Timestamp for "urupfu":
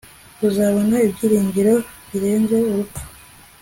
2.69-3.01